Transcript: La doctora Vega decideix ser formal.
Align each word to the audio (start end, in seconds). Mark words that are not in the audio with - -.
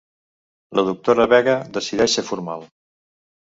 La 0.79 0.83
doctora 0.87 1.27
Vega 1.33 1.53
decideix 1.77 2.17
ser 2.19 2.25
formal. 2.31 2.67